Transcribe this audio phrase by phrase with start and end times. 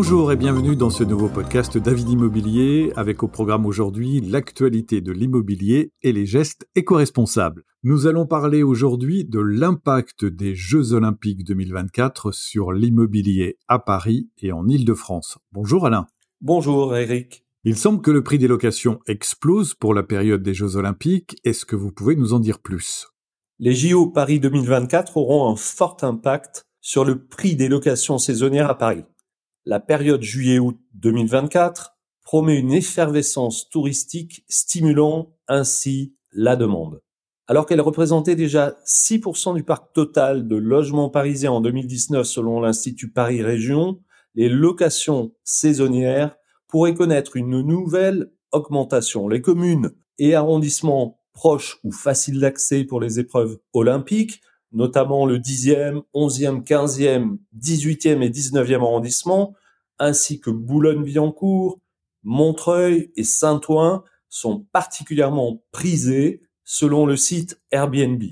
[0.00, 5.10] Bonjour et bienvenue dans ce nouveau podcast David Immobilier avec au programme aujourd'hui l'actualité de
[5.10, 7.64] l'immobilier et les gestes éco-responsables.
[7.82, 14.52] Nous allons parler aujourd'hui de l'impact des Jeux Olympiques 2024 sur l'immobilier à Paris et
[14.52, 15.38] en Ile-de-France.
[15.50, 16.06] Bonjour Alain.
[16.40, 17.44] Bonjour Eric.
[17.64, 21.40] Il semble que le prix des locations explose pour la période des Jeux Olympiques.
[21.42, 23.08] Est-ce que vous pouvez nous en dire plus?
[23.58, 28.78] Les JO Paris 2024 auront un fort impact sur le prix des locations saisonnières à
[28.78, 29.02] Paris
[29.68, 37.02] la période juillet-août 2024 promet une effervescence touristique stimulant ainsi la demande.
[37.48, 43.10] Alors qu'elle représentait déjà 6% du parc total de logements parisiens en 2019 selon l'Institut
[43.10, 44.00] Paris Région,
[44.34, 46.34] les locations saisonnières
[46.66, 49.28] pourraient connaître une nouvelle augmentation.
[49.28, 54.40] Les communes et arrondissements proches ou faciles d'accès pour les épreuves olympiques
[54.72, 59.54] notamment le 10e, 11e, 15e, 18e et 19e arrondissement,
[59.98, 61.78] ainsi que Boulogne-Billancourt,
[62.22, 68.22] Montreuil et Saint-Ouen sont particulièrement prisés selon le site Airbnb.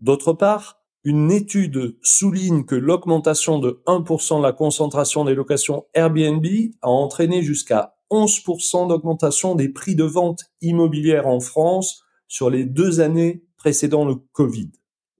[0.00, 6.46] D'autre part, une étude souligne que l'augmentation de 1% de la concentration des locations Airbnb
[6.80, 13.00] a entraîné jusqu'à 11% d'augmentation des prix de vente immobilière en France sur les deux
[13.00, 14.70] années précédant le Covid.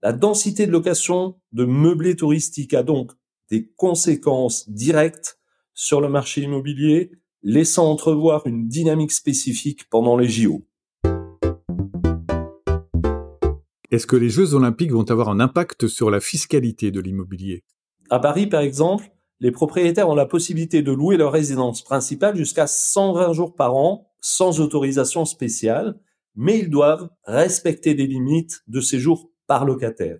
[0.03, 3.11] La densité de location de meublés touristiques a donc
[3.49, 5.39] des conséquences directes
[5.73, 7.11] sur le marché immobilier,
[7.43, 10.65] laissant entrevoir une dynamique spécifique pendant les JO.
[13.91, 17.63] Est-ce que les Jeux olympiques vont avoir un impact sur la fiscalité de l'immobilier?
[18.09, 22.67] À Paris, par exemple, les propriétaires ont la possibilité de louer leur résidence principale jusqu'à
[22.67, 25.99] 120 jours par an sans autorisation spéciale,
[26.35, 30.19] mais ils doivent respecter des limites de séjour par locataire.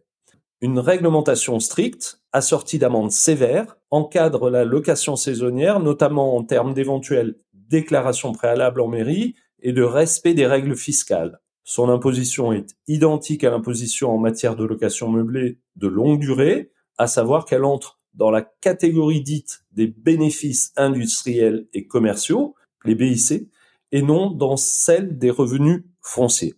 [0.61, 8.31] Une réglementation stricte, assortie d'amendes sévères, encadre la location saisonnière, notamment en termes d'éventuelles déclarations
[8.31, 11.39] préalables en mairie et de respect des règles fiscales.
[11.63, 17.07] Son imposition est identique à l'imposition en matière de location meublée de longue durée, à
[17.07, 22.55] savoir qu'elle entre dans la catégorie dite des bénéfices industriels et commerciaux,
[22.85, 23.49] les BIC,
[23.91, 26.55] et non dans celle des revenus fonciers.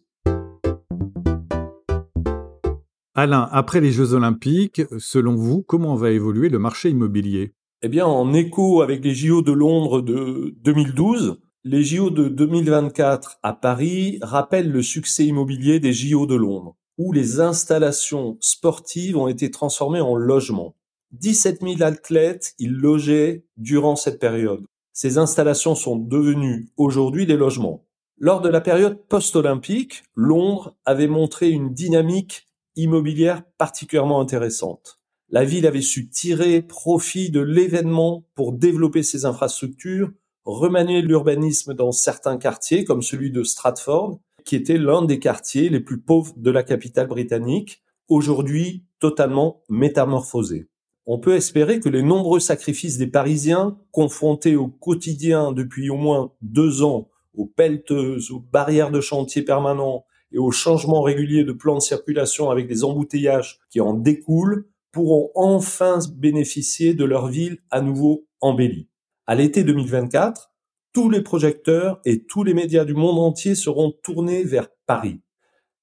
[3.20, 7.56] Alain, après les Jeux Olympiques, selon vous, comment va évoluer le marché immobilier?
[7.82, 13.40] Eh bien, en écho avec les JO de Londres de 2012, les JO de 2024
[13.42, 19.28] à Paris rappellent le succès immobilier des JO de Londres, où les installations sportives ont
[19.28, 20.76] été transformées en logements.
[21.14, 24.64] 17 000 athlètes y logeaient durant cette période.
[24.94, 27.84] Ces installations sont devenues aujourd'hui des logements.
[28.20, 32.44] Lors de la période post-olympique, Londres avait montré une dynamique
[32.78, 35.00] immobilière particulièrement intéressante.
[35.30, 40.12] La ville avait su tirer profit de l'événement pour développer ses infrastructures,
[40.46, 45.82] remanier l'urbanisme dans certains quartiers comme celui de Stratford, qui était l'un des quartiers les
[45.82, 50.70] plus pauvres de la capitale britannique, aujourd'hui totalement métamorphosé.
[51.06, 56.32] On peut espérer que les nombreux sacrifices des Parisiens, confrontés au quotidien depuis au moins
[56.42, 61.76] deux ans aux pelleteuses, aux barrières de chantier permanents et aux changements réguliers de plans
[61.76, 67.82] de circulation avec des embouteillages qui en découlent pourront enfin bénéficier de leur ville à
[67.82, 68.88] nouveau embellie.
[69.26, 70.52] À l'été 2024,
[70.94, 75.22] tous les projecteurs et tous les médias du monde entier seront tournés vers Paris.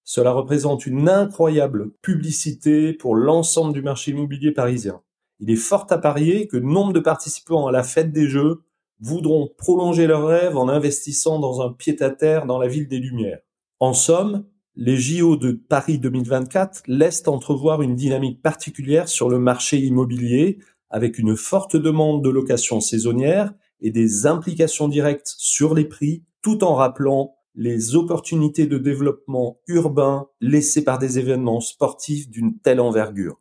[0.03, 5.01] Cela représente une incroyable publicité pour l'ensemble du marché immobilier parisien.
[5.41, 8.63] Il est fort à parier que nombre de participants à la fête des Jeux
[9.01, 13.41] voudront prolonger leur rêve en investissant dans un pied-à-terre dans la ville des Lumières.
[13.81, 14.45] En somme,
[14.77, 20.59] les JO de Paris 2024 laissent entrevoir une dynamique particulière sur le marché immobilier
[20.91, 26.63] avec une forte demande de location saisonnière et des implications directes sur les prix tout
[26.63, 33.41] en rappelant les opportunités de développement urbain laissées par des événements sportifs d'une telle envergure.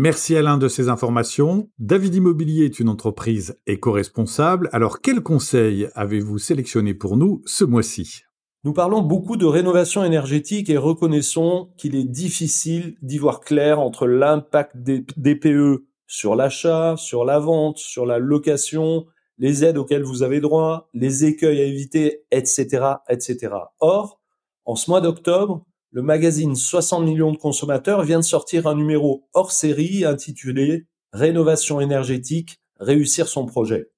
[0.00, 1.70] Merci Alain de ces informations.
[1.80, 4.68] David Immobilier est une entreprise éco-responsable.
[4.70, 8.22] Alors quels conseils avez-vous sélectionné pour nous ce mois-ci?
[8.62, 14.06] Nous parlons beaucoup de rénovation énergétique et reconnaissons qu'il est difficile d'y voir clair entre
[14.06, 19.04] l'impact des DPE sur l'achat, sur la vente, sur la location,
[19.36, 23.48] les aides auxquelles vous avez droit, les écueils à éviter, etc., etc.
[23.80, 24.20] Or,
[24.64, 29.26] en ce mois d'octobre, le magazine 60 millions de consommateurs vient de sortir un numéro
[29.32, 33.90] hors série intitulé Rénovation énergétique, réussir son projet.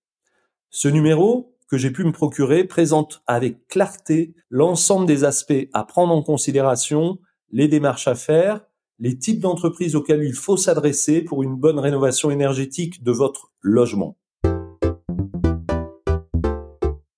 [0.71, 6.15] Ce numéro, que j'ai pu me procurer, présente avec clarté l'ensemble des aspects à prendre
[6.15, 7.19] en considération,
[7.51, 8.65] les démarches à faire,
[9.01, 14.17] les types d'entreprises auxquelles il faut s'adresser pour une bonne rénovation énergétique de votre logement.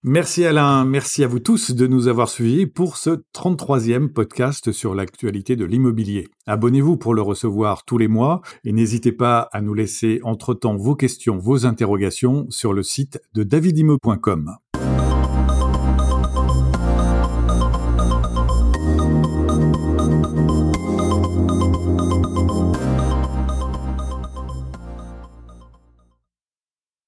[0.05, 4.97] Merci Alain, merci à vous tous de nous avoir suivis pour ce 33e podcast sur
[4.97, 6.27] l'actualité de l'immobilier.
[6.49, 10.97] Abonnez-vous pour le recevoir tous les mois et n'hésitez pas à nous laisser entre-temps vos
[10.97, 14.57] questions, vos interrogations sur le site de davidimo.com.